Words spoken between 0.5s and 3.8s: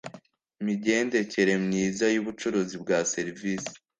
Migendekere myiza y ubucuruzi bwa serivisi